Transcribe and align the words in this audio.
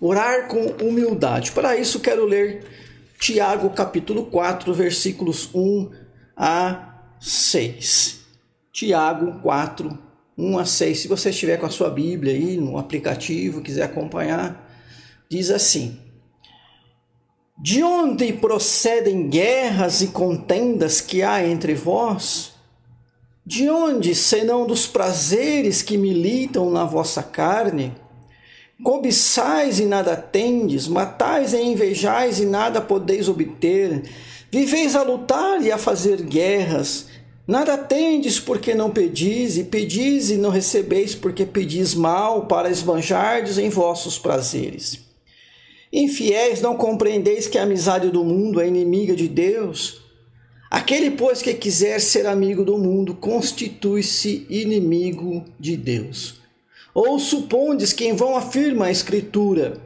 Orar 0.00 0.48
com 0.48 0.64
humildade. 0.82 1.52
Para 1.52 1.76
isso, 1.76 2.00
quero 2.00 2.24
ler 2.24 2.64
Tiago 3.20 3.68
capítulo 3.68 4.24
4, 4.26 4.72
versículos 4.72 5.50
1 5.54 5.90
a 6.34 6.94
6. 7.20 8.20
Tiago 8.72 9.40
4, 9.42 9.98
1 10.38 10.58
a 10.58 10.64
6. 10.64 11.00
Se 11.00 11.06
você 11.08 11.28
estiver 11.28 11.58
com 11.58 11.66
a 11.66 11.70
sua 11.70 11.90
Bíblia 11.90 12.32
aí 12.32 12.56
no 12.56 12.78
aplicativo, 12.78 13.60
quiser 13.60 13.82
acompanhar, 13.82 14.66
diz 15.28 15.50
assim: 15.50 16.00
De 17.58 17.82
onde 17.82 18.32
procedem 18.32 19.28
guerras 19.28 20.00
e 20.00 20.06
contendas 20.06 21.02
que 21.02 21.22
há 21.22 21.46
entre 21.46 21.74
vós? 21.74 22.54
De 23.44 23.68
onde, 23.68 24.14
senão 24.14 24.66
dos 24.66 24.86
prazeres 24.86 25.82
que 25.82 25.98
militam 25.98 26.70
na 26.70 26.86
vossa 26.86 27.22
carne? 27.22 27.94
Cobiçais 28.82 29.78
e 29.78 29.84
nada 29.84 30.16
tendes, 30.16 30.88
matais 30.88 31.52
e 31.52 31.60
invejais 31.60 32.40
e 32.40 32.46
nada 32.46 32.80
podeis 32.80 33.28
obter, 33.28 34.02
viveis 34.50 34.96
a 34.96 35.02
lutar 35.02 35.62
e 35.62 35.70
a 35.70 35.76
fazer 35.76 36.22
guerras. 36.22 37.06
Nada 37.46 37.76
tendes 37.76 38.40
porque 38.40 38.74
não 38.74 38.90
pedis, 38.90 39.58
e 39.58 39.64
pedis 39.64 40.30
e 40.30 40.36
não 40.36 40.50
recebeis 40.50 41.14
porque 41.14 41.44
pedis 41.44 41.94
mal 41.94 42.46
para 42.46 42.70
esbanjardes 42.70 43.58
em 43.58 43.68
vossos 43.68 44.18
prazeres. 44.18 45.00
Infiéis, 45.92 46.62
não 46.62 46.76
compreendeis 46.76 47.48
que 47.48 47.58
a 47.58 47.64
amizade 47.64 48.08
do 48.10 48.24
mundo 48.24 48.60
é 48.60 48.68
inimiga 48.68 49.14
de 49.14 49.26
Deus? 49.26 50.00
Aquele, 50.70 51.10
pois, 51.10 51.42
que 51.42 51.52
quiser 51.52 52.00
ser 52.00 52.26
amigo 52.26 52.64
do 52.64 52.78
mundo, 52.78 53.16
constitui-se 53.16 54.46
inimigo 54.48 55.44
de 55.58 55.76
Deus. 55.76 56.39
Ou 56.94 57.18
supondes 57.18 57.92
que 57.92 58.04
em 58.04 58.14
vão 58.14 58.36
afirma 58.36 58.86
a 58.86 58.90
Escritura, 58.90 59.80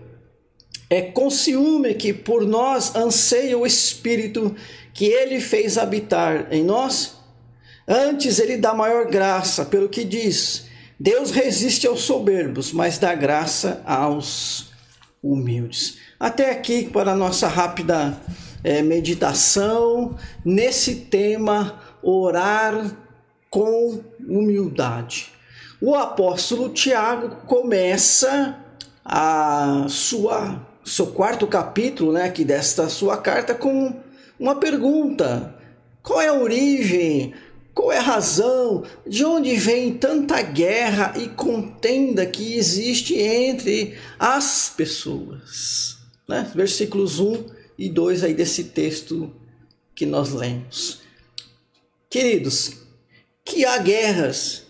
é 0.88 1.02
com 1.02 1.28
ciúme 1.30 1.94
que 1.94 2.12
por 2.12 2.47
nós 2.47 2.94
anseia 2.94 3.58
o 3.58 3.66
Espírito 3.66 4.55
que 4.92 5.06
ele 5.06 5.41
fez 5.41 5.77
habitar 5.77 6.48
em 6.50 6.62
nós? 6.62 7.16
Antes 7.86 8.38
ele 8.38 8.56
dá 8.56 8.72
maior 8.72 9.06
graça, 9.06 9.64
pelo 9.64 9.88
que 9.88 10.05
diz: 10.05 10.66
Deus 10.98 11.30
resiste 11.30 11.86
aos 11.86 12.00
soberbos, 12.00 12.72
mas 12.72 12.98
dá 12.98 13.14
graça 13.14 13.82
aos 13.84 14.70
humildes. 15.22 15.98
Até 16.19 16.50
aqui 16.50 16.88
para 16.88 17.12
a 17.12 17.16
nossa 17.16 17.48
rápida 17.48 18.19
é, 18.62 18.80
meditação 18.82 20.16
nesse 20.44 20.94
tema, 20.97 21.80
orar 22.02 22.97
com 23.50 24.00
humildade 24.27 25.34
o 25.80 25.94
apóstolo 25.94 26.69
Tiago 26.70 27.28
começa 27.47 28.58
a 29.05 29.86
sua 29.89 30.66
seu 30.84 31.06
quarto 31.06 31.47
capítulo, 31.47 32.12
né, 32.12 32.25
aqui 32.25 32.44
desta 32.44 32.89
sua 32.89 33.16
carta 33.16 33.55
com 33.55 33.94
uma 34.39 34.56
pergunta: 34.56 35.55
qual 36.03 36.20
é 36.20 36.28
a 36.28 36.34
origem? 36.34 37.34
Qual 37.72 37.91
é 37.91 37.98
a 37.98 38.03
razão? 38.03 38.84
De 39.05 39.25
onde 39.25 39.56
vem 39.56 39.94
tanta 39.94 40.41
guerra 40.42 41.14
e 41.16 41.28
contenda 41.28 42.25
que 42.25 42.55
existe 42.55 43.19
entre 43.19 43.98
as 44.16 44.72
pessoas? 44.77 45.97
Né? 46.28 46.48
Versículos 46.55 47.19
1 47.19 47.47
e 47.77 47.88
2 47.88 48.22
aí 48.22 48.34
desse 48.34 48.64
texto 48.64 49.34
que 49.92 50.06
nós 50.06 50.31
lemos. 50.31 51.00
Queridos, 52.09 52.75
que 53.44 53.64
há 53.64 53.77
guerras, 53.78 54.64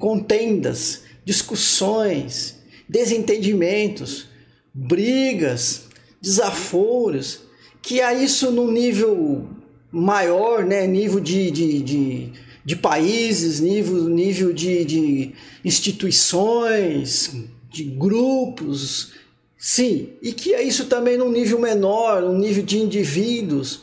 contendas, 0.00 1.02
discussões, 1.26 2.56
desentendimentos, 2.88 4.28
brigas, 4.72 5.82
desaforos, 6.20 7.42
que 7.82 8.00
há 8.00 8.14
isso 8.14 8.50
no 8.50 8.72
nível 8.72 9.46
maior, 9.92 10.64
né? 10.64 10.86
nível 10.86 11.20
de, 11.20 11.50
de, 11.50 11.82
de, 11.82 12.32
de 12.64 12.76
países, 12.76 13.60
nível, 13.60 14.08
nível 14.08 14.54
de, 14.54 14.86
de 14.86 15.34
instituições, 15.62 17.36
de 17.70 17.84
grupos, 17.84 19.12
sim, 19.58 20.14
e 20.22 20.32
que 20.32 20.54
é 20.54 20.62
isso 20.62 20.86
também 20.86 21.18
num 21.18 21.30
nível 21.30 21.60
menor, 21.60 22.24
um 22.24 22.38
nível 22.38 22.64
de 22.64 22.78
indivíduos, 22.78 23.82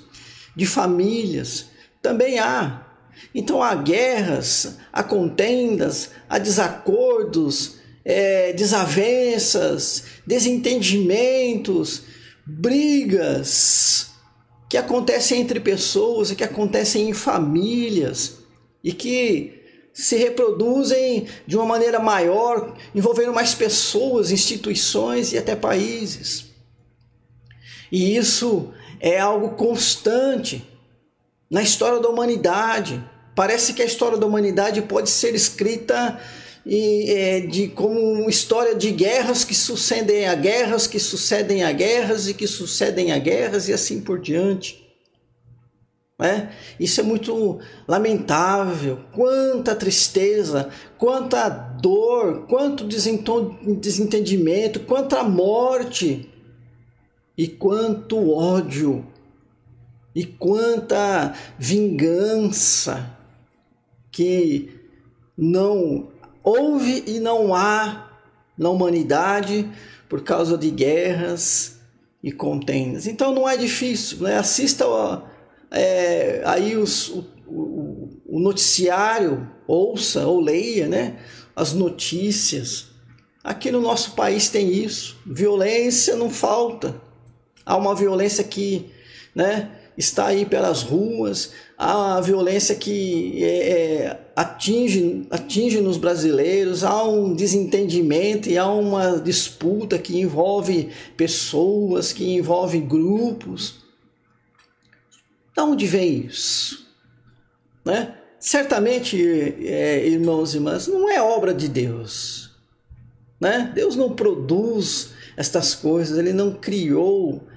de 0.56 0.66
famílias, 0.66 1.68
também 2.02 2.40
há. 2.40 2.87
Então 3.34 3.62
há 3.62 3.76
guerras, 3.76 4.78
há 4.92 5.04
contendas, 5.04 6.12
há 6.30 6.38
desacordos, 6.38 7.76
é, 8.04 8.54
desavenças, 8.54 10.04
desentendimentos, 10.26 12.04
brigas 12.46 14.12
que 14.70 14.78
acontecem 14.78 15.42
entre 15.42 15.60
pessoas, 15.60 16.32
que 16.32 16.44
acontecem 16.44 17.10
em 17.10 17.14
famílias 17.14 18.38
e 18.84 18.94
que 18.94 19.58
se 19.94 20.16
reproduzem 20.16 21.28
de 21.46 21.58
uma 21.58 21.66
maneira 21.66 22.00
maior, 22.00 22.78
envolvendo 22.94 23.34
mais 23.34 23.54
pessoas, 23.56 24.32
instituições 24.32 25.34
e 25.34 25.38
até 25.38 25.56
países. 25.56 26.46
E 27.92 28.16
isso 28.16 28.72
é 29.00 29.20
algo 29.20 29.56
constante 29.56 30.64
na 31.50 31.62
história 31.62 32.00
da 32.00 32.09
humanidade. 32.09 33.03
Parece 33.35 33.74
que 33.74 33.81
a 33.81 33.85
história 33.85 34.18
da 34.18 34.25
humanidade 34.25 34.81
pode 34.81 35.09
ser 35.09 35.35
escrita 35.35 36.19
e, 36.66 37.12
é, 37.12 37.40
de, 37.40 37.69
como 37.69 38.00
uma 38.00 38.30
história 38.30 38.75
de 38.75 38.91
guerras 38.91 39.46
que 39.46 39.56
sucedem 39.56 40.25
a 40.25 40.36
guerras, 40.36 40.86
que 40.86 41.00
sucedem 41.00 41.63
a 41.63 41.72
guerras 41.72 42.28
e 42.28 42.34
que 42.34 42.47
sucedem 42.47 43.12
a 43.12 43.19
guerras 43.19 43.69
e 43.69 43.74
assim 43.74 44.02
por 44.02 44.19
diante. 44.19 44.86
É? 46.19 46.47
Isso 46.80 47.00
é 47.00 47.03
muito 47.03 47.59
lamentável. 47.88 49.02
Quanta 49.13 49.75
tristeza, 49.75 50.69
quanta 50.97 51.47
dor, 51.47 52.47
quanto 52.47 52.86
desentendimento, 52.86 54.80
quanta 54.80 55.24
morte 55.24 56.28
e 57.38 57.47
quanto 57.47 58.31
ódio 58.31 59.06
e 60.18 60.26
quanta 60.26 61.36
vingança 61.60 63.16
que 64.12 64.72
não 65.38 66.10
houve 66.44 67.04
e 67.06 67.20
não 67.20 67.54
há 67.54 68.10
na 68.58 68.72
humanidade 68.72 69.70
por 70.10 70.24
causa 70.24 70.58
de 70.58 70.72
guerras 70.72 71.78
e 72.24 72.32
contendas. 72.32 73.06
Então 73.06 73.32
não 73.32 73.48
é 73.48 73.56
difícil, 73.58 74.24
né? 74.24 74.40
assista 74.40 74.86
é, 75.70 76.42
aí 76.46 76.76
os, 76.76 77.10
o, 77.10 77.24
o, 77.46 78.10
o 78.26 78.40
noticiário, 78.40 79.48
ouça 79.68 80.26
ou 80.26 80.42
leia 80.42 80.88
né? 80.88 81.20
as 81.56 81.74
notícias. 81.74 82.88
Aqui 83.44 83.70
no 83.70 83.82
nosso 83.82 84.14
país 84.14 84.50
tem 84.50 84.74
isso. 84.74 85.16
Violência 85.24 86.16
não 86.16 86.32
falta. 86.32 87.00
Há 87.64 87.78
uma 87.78 87.94
violência 87.94 88.44
que 88.44 88.92
né, 89.36 89.70
está 89.97 90.28
aí 90.28 90.46
pelas 90.46 90.84
ruas, 90.84 91.52
a 91.78 92.22
violência 92.22 92.75
que 92.75 93.44
é, 93.44 93.69
é, 93.69 94.19
atinge, 94.35 95.25
atinge 95.31 95.81
nos 95.81 95.97
brasileiros, 95.97 96.84
há 96.84 97.03
um 97.03 97.34
desentendimento 97.34 98.47
e 98.47 98.57
há 98.57 98.69
uma 98.69 99.19
disputa 99.19 99.97
que 99.97 100.19
envolve 100.19 100.90
pessoas, 101.16 102.13
que 102.13 102.36
envolve 102.36 102.80
grupos. 102.80 103.80
Da 105.56 105.63
onde 105.63 105.88
vem 105.88 106.25
isso? 106.27 106.88
Né? 107.83 108.16
Certamente, 108.39 109.19
é, 109.66 110.07
irmãos 110.07 110.54
e 110.54 110.57
irmãs, 110.57 110.88
não 110.88 111.10
é 111.10 111.19
obra 111.19 111.54
de 111.54 111.68
Deus. 111.68 112.51
Né? 113.39 113.72
Deus 113.74 113.95
não 113.95 114.13
produz 114.13 115.10
estas 115.36 115.74
coisas, 115.74 116.18
Ele 116.18 116.33
não 116.33 116.54
criou 116.54 117.48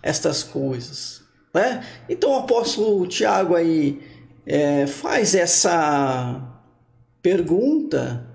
estas 0.00 0.44
coisas. 0.44 1.27
Né? 1.52 1.84
Então 2.08 2.30
o 2.32 2.38
apóstolo 2.38 3.06
Tiago 3.06 3.54
aí 3.54 4.00
é, 4.46 4.86
faz 4.86 5.34
essa 5.34 6.42
pergunta, 7.22 8.26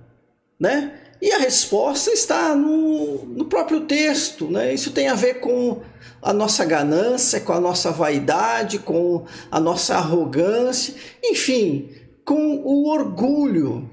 né? 0.60 1.00
E 1.22 1.32
a 1.32 1.38
resposta 1.38 2.12
está 2.12 2.54
no, 2.54 3.26
no 3.26 3.46
próprio 3.46 3.82
texto, 3.82 4.46
né? 4.52 4.74
Isso 4.74 4.92
tem 4.92 5.08
a 5.08 5.16
ver 5.16 5.36
com 5.36 5.82
a 6.22 6.34
nossa 6.34 6.66
ganância, 6.66 7.40
com 7.40 7.54
a 7.54 7.60
nossa 7.60 7.92
vaidade, 7.92 8.80
com 8.80 9.26
a 9.50 9.60
nossa 9.60 9.96
arrogância, 9.96 10.94
enfim, 11.24 11.90
com 12.26 12.58
o 12.58 12.90
orgulho, 12.90 13.90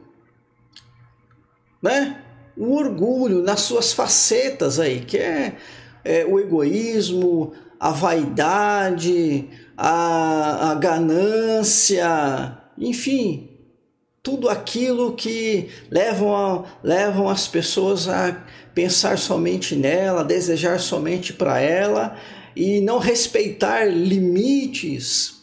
né? 1.83 2.21
O 2.57 2.75
orgulho 2.75 3.43
nas 3.43 3.61
suas 3.61 3.93
facetas 3.93 4.79
aí, 4.79 5.01
que 5.05 5.17
é, 5.17 5.57
é 6.05 6.25
o 6.27 6.39
egoísmo, 6.39 7.53
a 7.81 7.91
vaidade, 7.91 9.49
a, 9.75 10.73
a 10.73 10.75
ganância, 10.75 12.59
enfim, 12.77 13.49
tudo 14.23 14.50
aquilo 14.50 15.15
que 15.15 15.71
levam, 15.91 16.37
a, 16.37 16.65
levam 16.82 17.27
as 17.27 17.49
pessoas 17.49 18.06
a 18.06 18.44
pensar 18.75 19.17
somente 19.19 19.75
nela, 19.75 20.23
desejar 20.23 20.79
somente 20.79 21.32
para 21.32 21.59
ela 21.59 22.19
e 22.55 22.82
não 22.82 22.99
respeitar 22.99 23.87
limites, 23.87 25.41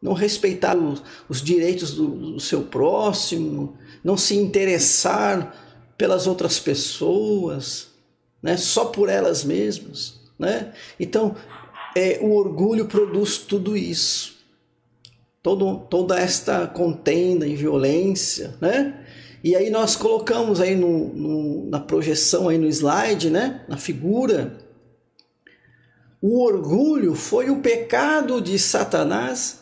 não 0.00 0.12
respeitar 0.12 0.76
os, 0.76 1.02
os 1.28 1.42
direitos 1.42 1.92
do, 1.94 2.06
do 2.34 2.40
seu 2.40 2.62
próximo, 2.62 3.76
não 4.04 4.16
se 4.16 4.36
interessar 4.36 5.92
pelas 5.98 6.28
outras 6.28 6.60
pessoas, 6.60 7.88
né? 8.40 8.56
só 8.56 8.84
por 8.84 9.08
elas 9.08 9.42
mesmas. 9.42 10.20
Né? 10.38 10.72
Então, 10.98 11.34
é, 11.94 12.18
o 12.20 12.34
orgulho 12.34 12.86
produz 12.86 13.38
tudo 13.38 13.76
isso. 13.76 14.34
Todo, 15.42 15.78
toda 15.90 16.18
esta 16.18 16.66
contenda 16.66 17.46
e 17.46 17.54
violência, 17.54 18.56
né? 18.60 19.04
E 19.42 19.54
aí 19.54 19.68
nós 19.68 19.94
colocamos 19.94 20.58
aí 20.58 20.74
no, 20.74 21.08
no, 21.12 21.66
na 21.68 21.78
projeção 21.78 22.48
aí 22.48 22.56
no 22.56 22.66
slide, 22.66 23.28
né? 23.28 23.62
Na 23.68 23.76
figura, 23.76 24.58
o 26.20 26.42
orgulho 26.42 27.14
foi 27.14 27.50
o 27.50 27.60
pecado 27.60 28.40
de 28.40 28.58
Satanás 28.58 29.60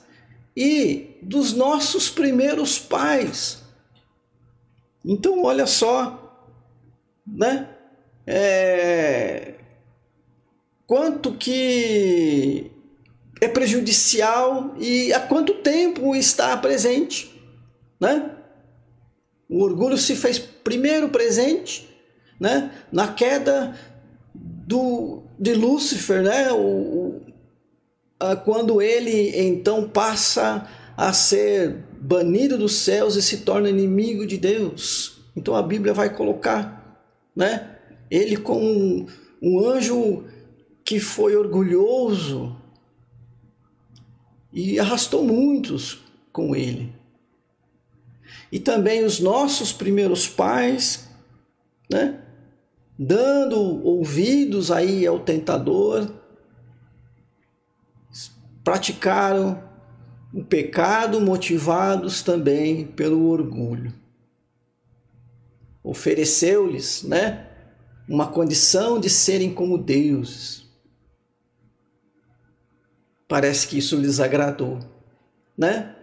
e 0.57 1.19
dos 1.21 1.53
nossos 1.53 2.09
primeiros 2.09 2.79
pais. 2.79 3.59
Então 5.05 5.43
olha 5.43 5.67
só, 5.67 6.47
né? 7.27 7.69
É, 8.25 9.52
quanto 10.87 11.33
que 11.33 12.71
é 13.41 13.49
prejudicial 13.49 14.75
e 14.79 15.13
há 15.13 15.21
quanto 15.21 15.55
tempo 15.55 16.15
está 16.15 16.57
presente, 16.57 17.33
né? 18.01 18.31
O 19.49 19.63
orgulho 19.63 19.99
se 19.99 20.15
fez 20.15 20.39
primeiro 20.39 21.09
presente, 21.09 21.89
né? 22.39 22.73
Na 22.91 23.09
queda 23.09 23.77
do 24.35 25.25
de 25.39 25.55
Lúcifer, 25.55 26.23
né? 26.23 26.53
O, 26.53 27.21
a, 28.21 28.37
quando 28.37 28.81
ele 28.81 29.37
então 29.37 29.89
passa 29.89 30.69
a 30.97 31.13
ser 31.13 31.79
banido 32.01 32.57
dos 32.57 32.77
céus 32.77 33.17
e 33.17 33.23
se 33.23 33.39
torna 33.39 33.69
inimigo 33.69 34.25
de 34.25 34.37
Deus. 34.37 35.21
Então 35.37 35.57
a 35.57 35.63
Bíblia 35.63 35.93
vai 35.93 36.15
colocar, 36.15 37.03
né? 37.35 37.77
Ele 38.11 38.37
como 38.37 38.65
um, 38.65 39.07
um 39.43 39.67
anjo 39.67 40.25
que 40.85 40.99
foi 41.01 41.37
orgulhoso 41.37 42.57
e 44.53 44.79
arrastou 44.79 45.25
muitos 45.25 46.03
com 46.33 46.55
ele. 46.55 46.93
E 48.51 48.61
também 48.61 49.05
os 49.05 49.19
nossos 49.19 49.73
primeiros 49.73 50.29
pais, 50.29 51.09
né? 51.91 52.21
Dando 52.99 53.59
ouvidos 53.85 54.71
aí 54.71 55.07
ao 55.07 55.21
tentador, 55.21 56.13
praticaram 58.63 59.63
o 60.33 60.45
pecado 60.45 61.21
motivados 61.21 62.23
também 62.23 62.87
pelo 62.87 63.29
orgulho. 63.29 63.93
Ofereceu-lhes, 65.83 67.03
né, 67.03 67.49
uma 68.09 68.29
condição 68.29 69.01
de 69.01 69.11
serem 69.11 69.53
como 69.53 69.77
deuses. 69.77 70.62
Parece 73.33 73.67
que 73.67 73.79
isso 73.79 73.97
lhes 73.97 74.21
agradou, 74.21 74.79
né? 75.57 75.97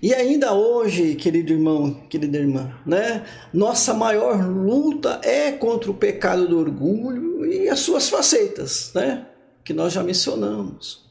E 0.00 0.14
ainda 0.14 0.54
hoje, 0.54 1.14
querido 1.14 1.52
irmão, 1.52 1.92
querida 2.08 2.38
irmã, 2.38 2.74
né? 2.86 3.22
Nossa 3.52 3.92
maior 3.92 4.42
luta 4.42 5.20
é 5.22 5.52
contra 5.52 5.90
o 5.90 5.94
pecado 5.94 6.48
do 6.48 6.58
orgulho 6.58 7.44
e 7.44 7.68
as 7.68 7.80
suas 7.80 8.08
facetas, 8.08 8.92
né? 8.94 9.26
Que 9.62 9.74
nós 9.74 9.92
já 9.92 10.02
mencionamos. 10.02 11.04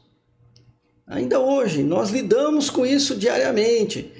Ainda 1.06 1.38
hoje, 1.38 1.84
nós 1.84 2.10
lidamos 2.10 2.68
com 2.68 2.84
isso 2.84 3.14
diariamente. 3.14 4.12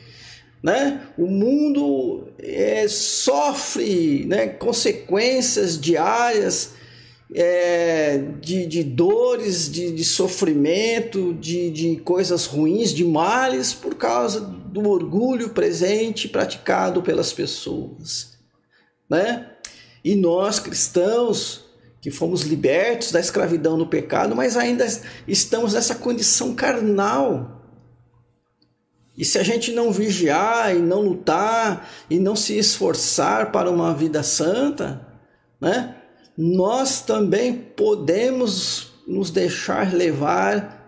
Né? 0.63 1.01
O 1.19 1.27
mundo 1.27 2.29
é, 2.39 2.87
sofre 2.87 4.25
né, 4.29 4.47
consequências 4.47 5.81
diárias 5.81 6.74
é, 7.35 8.19
de, 8.41 8.65
de, 8.65 8.85
dores, 8.85 9.69
de, 9.69 9.91
de 9.91 10.05
sofrimento, 10.05 11.35
de, 11.35 11.69
de, 11.71 11.97
coisas 11.97 12.47
ruins, 12.47 12.91
de 12.91 13.05
males, 13.05 13.75
por 13.75 13.97
causa 13.97 14.41
do 14.41 14.89
orgulho 14.89 15.49
presente 15.49 16.29
praticado 16.29 17.03
pelas 17.03 17.33
pessoas. 17.33 18.35
Né? 19.11 19.51
E 20.05 20.15
nós 20.15 20.61
cristãos 20.61 21.65
que 22.01 22.11
fomos 22.11 22.43
libertos 22.43 23.11
da 23.11 23.19
escravidão 23.19 23.77
do 23.77 23.87
pecado, 23.87 24.37
mas 24.37 24.57
ainda 24.57 24.87
estamos 25.27 25.75
nessa 25.75 25.97
condição 25.97 26.55
carnal. 26.55 27.63
E 29.17 29.25
se 29.25 29.39
a 29.39 29.43
gente 29.43 29.73
não 29.73 29.91
vigiar 29.91 30.77
e 30.77 30.79
não 30.79 31.01
lutar 31.01 31.89
e 32.09 32.19
não 32.19 32.37
se 32.37 32.57
esforçar 32.57 33.51
para 33.51 33.71
uma 33.71 33.95
vida 33.95 34.23
santa, 34.23 35.05
né, 35.61 35.97
nós 36.37 37.01
também 37.01 37.55
podemos 37.55 38.93
nos 39.07 39.31
deixar 39.31 39.93
levar 39.95 40.83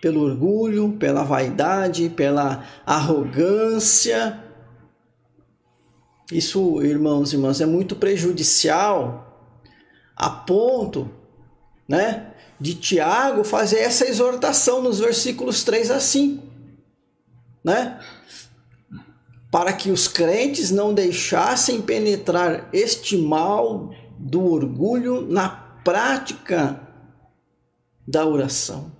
pelo 0.00 0.22
orgulho, 0.22 0.96
pela 0.98 1.22
vaidade, 1.22 2.08
pela 2.08 2.64
arrogância. 2.84 4.42
Isso, 6.30 6.82
irmãos 6.82 7.32
e 7.32 7.36
irmãs, 7.36 7.60
é 7.60 7.66
muito 7.66 7.96
prejudicial 7.96 9.28
a 10.16 10.28
ponto, 10.30 11.10
né, 11.88 12.32
de 12.60 12.74
Tiago 12.74 13.42
fazer 13.44 13.78
essa 13.78 14.06
exortação 14.06 14.82
nos 14.82 15.00
versículos 15.00 15.64
3 15.64 15.90
a 15.90 16.00
5, 16.00 16.46
né? 17.64 18.00
Para 19.50 19.72
que 19.72 19.90
os 19.90 20.08
crentes 20.08 20.70
não 20.70 20.94
deixassem 20.94 21.82
penetrar 21.82 22.68
este 22.72 23.16
mal 23.16 23.92
do 24.32 24.50
orgulho 24.50 25.20
na 25.28 25.46
prática 25.84 26.80
da 28.08 28.26
oração, 28.26 28.90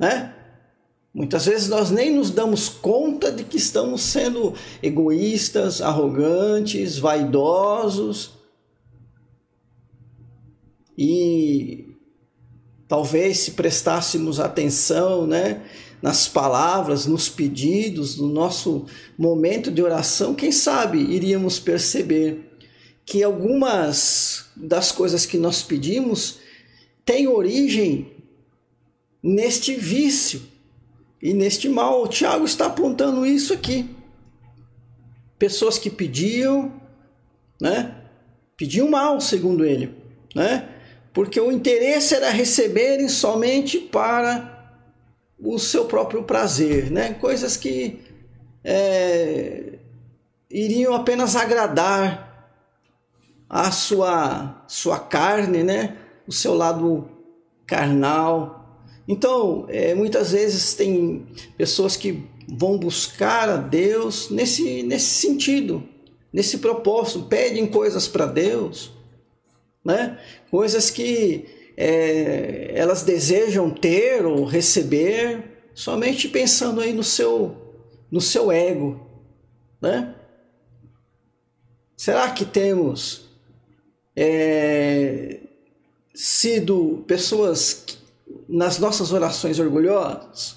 né? 0.00 0.34
Muitas 1.14 1.46
vezes 1.46 1.68
nós 1.68 1.92
nem 1.92 2.12
nos 2.12 2.32
damos 2.32 2.68
conta 2.68 3.30
de 3.30 3.44
que 3.44 3.56
estamos 3.56 4.02
sendo 4.02 4.52
egoístas, 4.82 5.80
arrogantes, 5.80 6.98
vaidosos, 6.98 8.32
e 10.98 11.96
talvez 12.88 13.38
se 13.38 13.52
prestássemos 13.52 14.40
atenção, 14.40 15.24
né, 15.24 15.62
nas 16.02 16.26
palavras, 16.26 17.06
nos 17.06 17.28
pedidos, 17.28 18.16
no 18.16 18.26
nosso 18.26 18.86
momento 19.16 19.70
de 19.70 19.80
oração, 19.80 20.34
quem 20.34 20.50
sabe 20.50 20.98
iríamos 20.98 21.60
perceber 21.60 22.49
que 23.10 23.24
algumas 23.24 24.44
das 24.54 24.92
coisas 24.92 25.26
que 25.26 25.36
nós 25.36 25.64
pedimos 25.64 26.38
têm 27.04 27.26
origem 27.26 28.12
neste 29.20 29.74
vício 29.74 30.40
e 31.20 31.34
neste 31.34 31.68
mal. 31.68 32.04
O 32.04 32.06
Tiago 32.06 32.44
está 32.44 32.66
apontando 32.66 33.26
isso 33.26 33.52
aqui. 33.52 33.90
Pessoas 35.36 35.76
que 35.76 35.90
pediam, 35.90 36.72
né? 37.60 37.96
Pediam 38.56 38.88
mal, 38.88 39.20
segundo 39.20 39.64
ele, 39.64 39.92
né? 40.32 40.68
porque 41.12 41.40
o 41.40 41.50
interesse 41.50 42.14
era 42.14 42.30
receberem 42.30 43.08
somente 43.08 43.76
para 43.76 44.78
o 45.36 45.58
seu 45.58 45.86
próprio 45.86 46.22
prazer, 46.22 46.92
né? 46.92 47.14
coisas 47.14 47.56
que 47.56 48.04
é, 48.62 49.80
iriam 50.48 50.94
apenas 50.94 51.34
agradar 51.34 52.29
a 53.50 53.70
sua, 53.70 54.64
sua 54.66 54.98
carne, 54.98 55.62
né? 55.62 55.98
o 56.26 56.32
seu 56.32 56.54
lado 56.54 57.06
carnal. 57.66 58.80
Então, 59.06 59.66
é, 59.68 59.94
muitas 59.94 60.32
vezes 60.32 60.72
tem 60.72 61.26
pessoas 61.58 61.96
que 61.96 62.24
vão 62.48 62.78
buscar 62.78 63.48
a 63.50 63.56
Deus 63.56 64.30
nesse, 64.30 64.82
nesse 64.84 65.20
sentido, 65.20 65.82
nesse 66.32 66.58
propósito, 66.58 67.26
pedem 67.26 67.66
coisas 67.66 68.08
para 68.08 68.24
Deus 68.24 68.98
né? 69.84 70.18
coisas 70.50 70.90
que 70.90 71.72
é, 71.76 72.72
elas 72.74 73.02
desejam 73.02 73.70
ter 73.70 74.24
ou 74.26 74.44
receber 74.44 75.62
somente 75.74 76.28
pensando 76.28 76.80
aí 76.80 76.92
no 76.92 77.02
seu, 77.02 77.56
no 78.10 78.20
seu 78.20 78.52
ego. 78.52 79.00
Né? 79.80 80.14
Será 81.96 82.30
que 82.30 82.44
temos 82.44 83.29
é, 84.22 85.40
sido 86.14 87.02
pessoas 87.06 87.86
nas 88.46 88.78
nossas 88.78 89.12
orações 89.12 89.58
orgulhosas? 89.58 90.56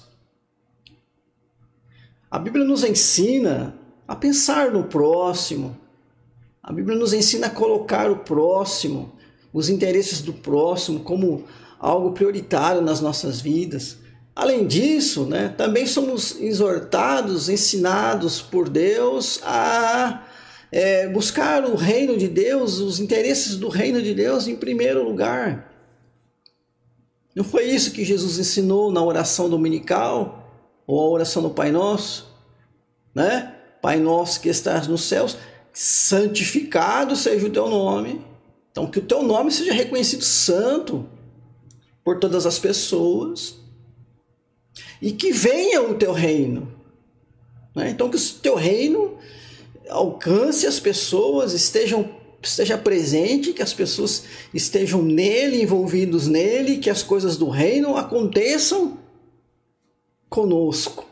A 2.30 2.38
Bíblia 2.38 2.62
nos 2.62 2.84
ensina 2.84 3.74
a 4.06 4.14
pensar 4.14 4.70
no 4.70 4.84
próximo. 4.84 5.74
A 6.62 6.70
Bíblia 6.72 6.98
nos 6.98 7.14
ensina 7.14 7.46
a 7.46 7.50
colocar 7.50 8.10
o 8.10 8.18
próximo, 8.18 9.12
os 9.50 9.70
interesses 9.70 10.20
do 10.20 10.34
próximo, 10.34 11.00
como 11.00 11.44
algo 11.78 12.12
prioritário 12.12 12.82
nas 12.82 13.00
nossas 13.00 13.40
vidas. 13.40 13.96
Além 14.36 14.66
disso, 14.66 15.24
né, 15.24 15.54
também 15.56 15.86
somos 15.86 16.38
exortados, 16.38 17.48
ensinados 17.48 18.42
por 18.42 18.68
Deus 18.68 19.40
a 19.42 20.22
é, 20.74 21.06
buscar 21.06 21.64
o 21.64 21.76
reino 21.76 22.18
de 22.18 22.26
Deus, 22.26 22.80
os 22.80 22.98
interesses 22.98 23.56
do 23.56 23.68
reino 23.68 24.02
de 24.02 24.12
Deus 24.12 24.48
em 24.48 24.56
primeiro 24.56 25.04
lugar. 25.04 25.72
Não 27.32 27.44
foi 27.44 27.66
isso 27.66 27.92
que 27.92 28.04
Jesus 28.04 28.40
ensinou 28.40 28.90
na 28.90 29.00
oração 29.00 29.48
dominical 29.48 30.52
ou 30.84 31.00
a 31.00 31.10
oração 31.10 31.44
do 31.44 31.50
Pai 31.50 31.70
Nosso? 31.70 32.28
Né? 33.14 33.54
Pai 33.80 34.00
Nosso 34.00 34.40
que 34.40 34.48
estás 34.48 34.88
nos 34.88 35.04
céus, 35.04 35.36
santificado 35.72 37.14
seja 37.14 37.46
o 37.46 37.50
teu 37.50 37.68
nome. 37.68 38.20
Então, 38.72 38.90
que 38.90 38.98
o 38.98 39.06
teu 39.06 39.22
nome 39.22 39.52
seja 39.52 39.72
reconhecido 39.72 40.24
santo 40.24 41.08
por 42.02 42.18
todas 42.18 42.46
as 42.46 42.58
pessoas 42.58 43.60
e 45.00 45.12
que 45.12 45.30
venha 45.30 45.82
o 45.82 45.94
teu 45.94 46.10
reino. 46.10 46.74
Né? 47.76 47.90
Então, 47.90 48.10
que 48.10 48.16
o 48.16 48.34
teu 48.42 48.56
reino 48.56 49.13
alcance 49.88 50.66
as 50.66 50.80
pessoas, 50.80 51.52
estejam 51.52 52.08
esteja 52.42 52.76
presente, 52.76 53.52
que 53.52 53.62
as 53.62 53.72
pessoas 53.72 54.24
estejam 54.52 55.02
nele, 55.02 55.62
envolvidos 55.62 56.28
nele, 56.28 56.76
que 56.76 56.90
as 56.90 57.02
coisas 57.02 57.36
do 57.36 57.48
reino 57.48 57.96
aconteçam 57.96 58.98
conosco. 60.28 61.06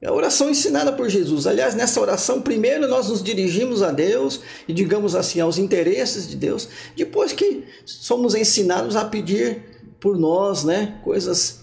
É 0.00 0.08
a 0.08 0.12
oração 0.12 0.50
ensinada 0.50 0.92
por 0.92 1.08
Jesus. 1.08 1.46
Aliás, 1.46 1.74
nessa 1.74 2.00
oração, 2.00 2.42
primeiro 2.42 2.88
nós 2.88 3.08
nos 3.08 3.22
dirigimos 3.22 3.82
a 3.82 3.92
Deus 3.92 4.40
e, 4.66 4.72
digamos 4.72 5.14
assim, 5.14 5.40
aos 5.40 5.58
interesses 5.58 6.28
de 6.28 6.36
Deus, 6.36 6.68
depois 6.96 7.32
que 7.32 7.64
somos 7.84 8.34
ensinados 8.34 8.96
a 8.96 9.04
pedir 9.04 9.62
por 10.00 10.18
nós, 10.18 10.64
né, 10.64 11.00
coisas 11.04 11.60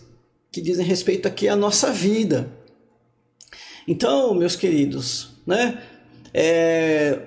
que 0.51 0.61
dizem 0.61 0.85
respeito 0.85 1.27
aqui 1.27 1.49
à 1.49 1.55
nossa 1.55 1.91
vida. 1.91 2.49
Então, 3.85 4.33
meus 4.33 4.55
queridos, 4.55 5.31
né, 5.45 5.83
é, 6.33 7.19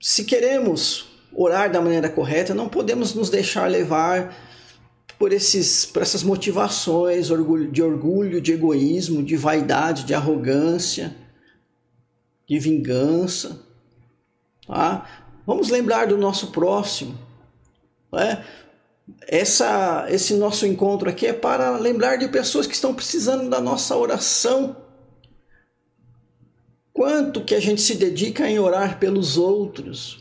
se 0.00 0.24
queremos 0.24 1.06
orar 1.32 1.70
da 1.70 1.80
maneira 1.80 2.08
correta, 2.08 2.54
não 2.54 2.68
podemos 2.68 3.14
nos 3.14 3.30
deixar 3.30 3.70
levar 3.70 4.36
por, 5.18 5.32
esses, 5.32 5.84
por 5.84 6.02
essas 6.02 6.22
motivações 6.22 7.28
de 7.70 7.82
orgulho, 7.82 8.40
de 8.40 8.52
egoísmo, 8.52 9.22
de 9.22 9.36
vaidade, 9.36 10.04
de 10.04 10.14
arrogância, 10.14 11.16
de 12.46 12.58
vingança. 12.58 13.60
Tá? 14.66 15.06
Vamos 15.46 15.68
lembrar 15.68 16.06
do 16.06 16.16
nosso 16.16 16.48
próximo. 16.48 17.18
Né? 18.12 18.44
Essa, 19.26 20.06
esse 20.08 20.34
nosso 20.34 20.66
encontro 20.66 21.08
aqui 21.08 21.26
é 21.26 21.32
para 21.32 21.76
lembrar 21.76 22.16
de 22.16 22.28
pessoas 22.28 22.66
que 22.66 22.74
estão 22.74 22.94
precisando 22.94 23.48
da 23.48 23.60
nossa 23.60 23.96
oração 23.96 24.87
quanto 26.98 27.44
que 27.44 27.54
a 27.54 27.60
gente 27.60 27.80
se 27.80 27.94
dedica 27.94 28.50
em 28.50 28.58
orar 28.58 28.98
pelos 28.98 29.38
outros, 29.38 30.18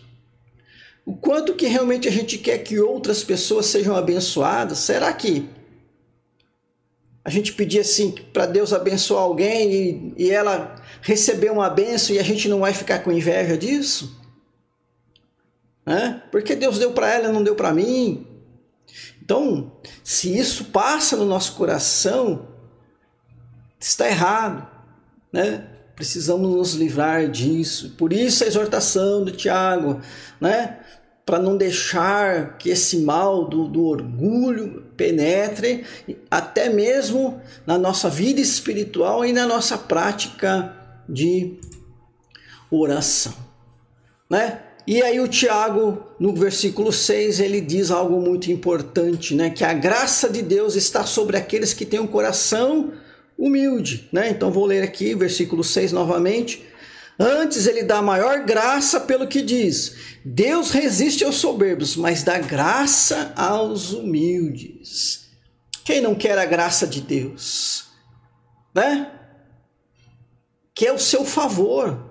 o 1.03 1.15
quanto 1.15 1.55
que 1.55 1.65
realmente 1.65 2.07
a 2.07 2.11
gente 2.11 2.37
quer 2.37 2.59
que 2.59 2.79
outras 2.79 3.23
pessoas 3.23 3.65
sejam 3.65 3.95
abençoadas. 3.95 4.77
Será 4.77 5.11
que 5.11 5.49
a 7.25 7.31
gente 7.31 7.53
pedir 7.53 7.79
assim 7.79 8.11
para 8.11 8.45
Deus 8.45 8.73
abençoar 8.73 9.23
alguém 9.23 9.73
e, 9.73 10.13
e 10.17 10.29
ela 10.29 10.75
receber 11.01 11.51
uma 11.51 11.67
benção 11.67 12.15
e 12.15 12.19
a 12.19 12.23
gente 12.23 12.47
não 12.47 12.59
vai 12.59 12.75
ficar 12.75 12.99
com 12.99 13.11
inveja 13.11 13.57
disso? 13.57 14.15
Né? 15.83 16.21
Porque 16.31 16.55
Deus 16.55 16.77
deu 16.77 16.91
para 16.91 17.11
ela 17.11 17.29
e 17.29 17.31
não 17.31 17.43
deu 17.43 17.55
para 17.55 17.73
mim. 17.73 18.27
Então, 19.19 19.71
se 20.03 20.37
isso 20.37 20.65
passa 20.65 21.17
no 21.17 21.25
nosso 21.25 21.55
coração, 21.55 22.49
está 23.79 24.07
errado, 24.07 24.67
né? 25.33 25.71
Precisamos 25.97 26.55
nos 26.55 26.73
livrar 26.75 27.27
disso. 27.27 27.95
Por 27.97 28.13
isso 28.13 28.43
a 28.43 28.47
exortação 28.47 29.25
do 29.25 29.31
Tiago, 29.31 29.99
né? 30.39 30.77
Para 31.25 31.39
não 31.39 31.57
deixar 31.57 32.55
que 32.59 32.69
esse 32.69 32.97
mal 32.97 33.49
do, 33.49 33.67
do 33.67 33.83
orgulho 33.83 34.85
penetre 34.95 35.83
até 36.29 36.69
mesmo 36.69 37.41
na 37.65 37.79
nossa 37.79 38.11
vida 38.11 38.39
espiritual 38.39 39.25
e 39.25 39.33
na 39.33 39.47
nossa 39.47 39.75
prática 39.75 40.71
de 41.09 41.57
oração, 42.69 43.33
né? 44.29 44.61
E 44.85 45.01
aí 45.01 45.19
o 45.19 45.27
Tiago, 45.27 46.03
no 46.19 46.33
versículo 46.33 46.93
6, 46.93 47.39
ele 47.39 47.59
diz 47.59 47.89
algo 47.89 48.21
muito 48.21 48.51
importante, 48.51 49.33
né? 49.33 49.49
Que 49.49 49.63
a 49.63 49.73
graça 49.73 50.29
de 50.29 50.43
Deus 50.43 50.75
está 50.75 51.07
sobre 51.07 51.37
aqueles 51.37 51.73
que 51.73 51.87
têm 51.87 51.99
um 51.99 52.07
coração 52.07 52.93
humilde, 53.37 54.09
né? 54.11 54.29
Então 54.29 54.51
vou 54.51 54.65
ler 54.65 54.83
aqui 54.83 55.13
versículo 55.13 55.63
6 55.63 55.91
novamente. 55.91 56.65
Antes 57.19 57.65
ele 57.65 57.83
dá 57.83 58.01
maior 58.01 58.43
graça 58.43 58.99
pelo 58.99 59.27
que 59.27 59.41
diz: 59.41 59.95
Deus 60.23 60.71
resiste 60.71 61.23
aos 61.23 61.35
soberbos, 61.35 61.95
mas 61.95 62.23
dá 62.23 62.37
graça 62.37 63.33
aos 63.35 63.93
humildes. 63.93 65.27
Quem 65.83 66.01
não 66.01 66.13
quer 66.13 66.37
a 66.37 66.45
graça 66.45 66.85
de 66.85 67.01
Deus? 67.01 67.85
Né? 68.75 69.11
Quer 70.75 70.91
o 70.91 70.99
seu 70.99 71.25
favor. 71.25 72.05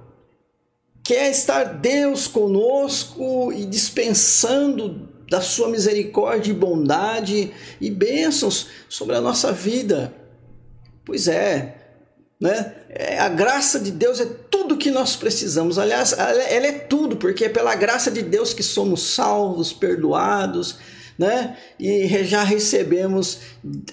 Quer 1.05 1.31
estar 1.31 1.63
Deus 1.63 2.27
conosco 2.27 3.53
e 3.53 3.65
dispensando 3.65 5.09
da 5.31 5.41
sua 5.41 5.69
misericórdia 5.69 6.51
e 6.51 6.55
bondade 6.55 7.53
e 7.81 7.91
bênçãos 7.91 8.67
sobre 8.89 9.15
a 9.15 9.21
nossa 9.21 9.53
vida. 9.53 10.13
Pois 11.07 11.29
é, 11.29 11.77
né? 12.41 12.75
É, 12.91 13.21
a 13.21 13.29
graça 13.29 13.79
de 13.79 13.93
Deus 13.93 14.21
é 14.21 14.27
tudo 14.51 14.77
que 14.77 14.91
nós 14.91 15.15
precisamos. 15.15 15.79
Aliás, 15.79 16.13
ela 16.13 16.67
é 16.67 16.73
tudo, 16.73 17.17
porque 17.17 17.45
é 17.45 17.49
pela 17.49 17.77
graça 17.77 18.11
de 18.11 18.23
Deus 18.23 18.53
que 18.53 18.63
somos 18.63 19.15
salvos, 19.15 19.73
perdoados, 19.73 20.79
né? 21.17 21.57
E 21.79 22.09
já 22.25 22.43
recebemos 22.43 23.39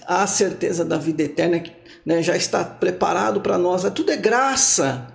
a 0.04 0.26
certeza 0.26 0.84
da 0.84 0.98
vida 0.98 1.22
eterna, 1.22 1.62
né? 2.04 2.20
já 2.20 2.36
está 2.36 2.64
preparado 2.64 3.40
para 3.40 3.56
nós. 3.56 3.84
Tudo 3.94 4.10
é 4.10 4.16
graça, 4.16 5.06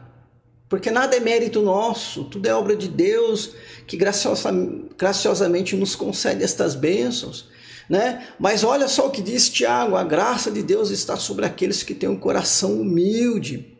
porque 0.70 0.90
nada 0.90 1.18
é 1.18 1.20
mérito 1.20 1.62
nosso, 1.62 2.24
tudo 2.24 2.48
é 2.48 2.56
obra 2.56 2.78
de 2.78 2.88
Deus 2.88 3.54
que 3.86 3.98
graciosamente 3.98 5.76
nos 5.76 5.98
concede 5.98 6.46
estas 6.46 6.76
bênçãos 6.76 7.50
né? 7.90 8.28
Mas 8.38 8.64
olha 8.64 8.88
só 8.88 9.08
o 9.08 9.12
que 9.12 9.22
diz 9.22 9.50
Tiago: 9.50 9.96
a 9.96 10.04
graça 10.04 10.52
de 10.52 10.62
Deus 10.62 10.92
está 10.92 11.18
sobre 11.18 11.46
aqueles 11.46 11.82
que 11.82 11.96
têm 11.96 12.08
um 12.08 12.20
coração 12.20 12.80
humilde. 12.80 13.78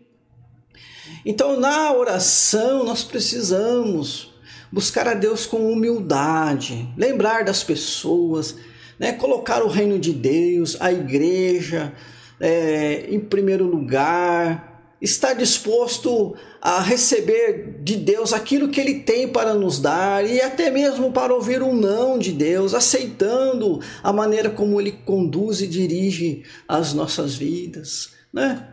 Então, 1.26 1.60
na 1.60 1.94
oração, 1.94 2.84
nós 2.84 3.04
precisamos 3.04 4.34
buscar 4.72 5.08
a 5.08 5.14
Deus 5.14 5.46
com 5.46 5.72
humildade, 5.72 6.88
lembrar 6.98 7.44
das 7.44 7.64
pessoas, 7.64 8.56
né? 8.98 9.12
colocar 9.14 9.64
o 9.64 9.68
reino 9.68 10.00
de 10.00 10.14
Deus, 10.14 10.78
a 10.80 10.92
igreja 10.92 11.94
é, 12.40 13.06
em 13.10 13.20
primeiro 13.20 13.66
lugar, 13.66 14.69
estar 15.02 15.34
disposto 15.34 16.36
a 16.62 16.82
receber 16.82 17.80
de 17.82 17.96
Deus 17.96 18.34
aquilo 18.34 18.70
que 18.70 18.82
Ele 18.82 19.00
tem 19.00 19.28
para 19.28 19.54
nos 19.54 19.80
dar 19.80 20.28
e 20.28 20.42
até 20.42 20.70
mesmo 20.70 21.12
para 21.12 21.34
ouvir 21.34 21.62
um 21.62 21.74
não 21.74 22.18
de 22.18 22.32
Deus, 22.32 22.74
aceitando 22.74 23.80
a 24.04 24.12
maneira 24.12 24.50
como 24.50 24.80
Ele 24.80 24.92
conduz 24.92 25.62
e 25.62 25.68
dirige 25.68 26.44
as 26.68 26.94
nossas 26.94 27.36
vidas, 27.36 28.10
né? 28.34 28.68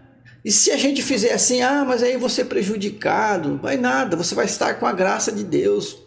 E 0.45 0.53
se 0.53 0.71
a 0.71 0.77
gente 0.77 1.03
fizer 1.03 1.33
assim, 1.33 1.61
ah, 1.61 1.85
mas 1.85 2.05
aí 2.05 2.17
você 2.17 2.43
é 2.43 2.45
prejudicado, 2.45 3.59
vai 3.61 3.77
nada, 3.77 4.17
você 4.17 4.33
vai 4.33 4.45
estar 4.45 4.75
com 4.75 4.87
a 4.87 4.93
graça 4.93 5.33
de 5.33 5.43
Deus. 5.43 5.99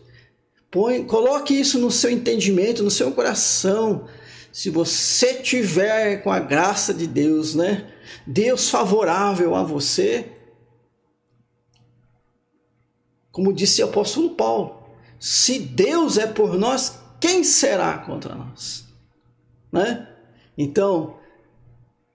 Põe, 0.72 1.04
coloque 1.04 1.60
isso 1.60 1.78
no 1.78 1.92
seu 1.92 2.10
entendimento, 2.10 2.82
no 2.82 2.92
seu 2.92 3.12
coração. 3.12 4.06
Se 4.52 4.70
você 4.70 5.36
tiver 5.36 6.24
com 6.24 6.32
a 6.32 6.40
graça 6.40 6.94
de 6.94 7.06
Deus, 7.06 7.56
né? 7.56 7.92
Deus 8.26 8.70
favorável 8.70 9.56
a 9.56 9.64
você. 9.64 10.32
Como 13.32 13.54
disse 13.54 13.82
o 13.84 13.86
apóstolo 13.86 14.32
Paulo, 14.32 14.84
se 15.20 15.60
Deus 15.60 16.18
é 16.18 16.28
por 16.28 16.58
nós, 16.58 17.00
quem 17.20 17.44
será 17.44 17.98
contra 18.00 18.36
nós? 18.36 18.86
Né? 19.72 20.08
Então, 20.58 21.18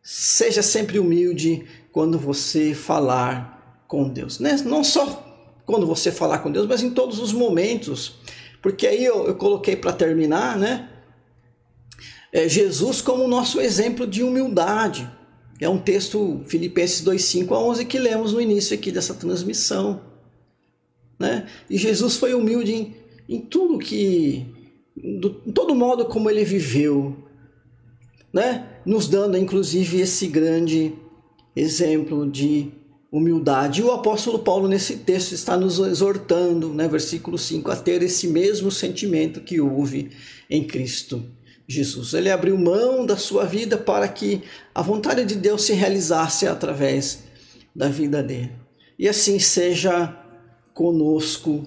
seja 0.03 0.63
sempre 0.63 0.99
humilde 0.99 1.67
quando 1.93 2.19
você 2.19 2.75
falar 2.75 3.85
com 3.87 4.09
Deus. 4.09 4.41
Né? 4.41 4.57
Não 4.65 4.83
só 4.83 5.25
quando 5.65 5.87
você 5.87 6.11
falar 6.11 6.41
com 6.41 6.51
Deus, 6.51 6.67
mas 6.67 6.83
em 6.83 6.91
todos 6.91 7.19
os 7.19 7.33
momentos. 7.33 8.17
Porque 8.61 8.87
aí 8.87 9.05
eu, 9.05 9.27
eu 9.27 9.37
coloquei 9.37 9.77
para 9.77 9.93
terminar, 9.93 10.59
né? 10.59 10.91
É 12.35 12.49
Jesus 12.49 13.01
como 13.01 13.29
nosso 13.29 13.61
exemplo 13.61 14.05
de 14.05 14.25
humildade 14.25 15.09
É 15.61 15.69
um 15.69 15.79
texto, 15.79 16.41
Filipenses 16.49 17.01
2, 17.01 17.23
5 17.23 17.55
a 17.55 17.61
11, 17.61 17.85
que 17.85 17.97
lemos 17.97 18.33
no 18.33 18.41
início 18.41 18.75
aqui 18.75 18.91
dessa 18.91 19.15
transmissão. 19.15 20.01
Né? 21.17 21.47
E 21.71 21.79
Jesus 21.79 22.17
foi 22.17 22.35
humilde 22.35 22.73
em, 22.75 22.95
em 23.29 23.41
tudo 23.41 23.79
que. 23.79 24.45
Do, 24.97 25.41
em 25.47 25.53
todo 25.53 25.77
modo 25.77 26.07
como 26.07 26.29
ele 26.29 26.45
viveu, 26.45 27.17
né? 28.33 28.69
nos 28.85 29.07
dando 29.07 29.39
inclusive 29.39 30.01
esse 30.01 30.27
grande 30.27 30.93
exemplo 31.55 32.29
de 32.29 32.73
humildade. 33.13 33.81
E 33.81 33.85
o 33.85 33.93
apóstolo 33.93 34.41
Paulo, 34.41 34.67
nesse 34.67 34.97
texto, 34.97 35.33
está 35.33 35.57
nos 35.57 35.79
exortando, 35.79 36.75
né? 36.75 36.89
versículo 36.89 37.39
5, 37.39 37.71
a 37.71 37.77
ter 37.77 38.03
esse 38.03 38.27
mesmo 38.27 38.73
sentimento 38.73 39.41
que 39.41 39.61
houve 39.61 40.11
em 40.51 40.65
Cristo 40.65 41.25
Jesus. 41.67 42.13
Ele 42.15 42.31
abriu 42.31 42.57
mão 42.59 43.07
da 43.07 43.17
sua 43.17 43.45
vida 43.47 43.77
para 43.77 44.07
que 44.09 44.43
a 44.75 44.83
vontade 44.83 45.25
de 45.25 45.35
Deus 45.35 45.65
se 45.65 45.73
realizasse 45.73 46.47
através 46.47 47.25
da 47.75 47.89
vida 47.89 48.23
dele. 48.23 48.53
E 48.99 49.09
assim 49.09 49.39
seja 49.39 50.17
conosco 50.73 51.65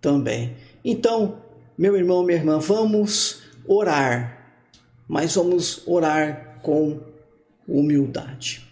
também. 0.00 0.56
Então, 0.84 1.38
meu 1.76 1.96
irmão, 1.96 2.22
minha 2.22 2.38
irmã, 2.38 2.58
vamos 2.58 3.42
orar, 3.66 4.60
mas 5.08 5.34
vamos 5.34 5.82
orar 5.86 6.58
com 6.62 7.00
humildade. 7.66 8.65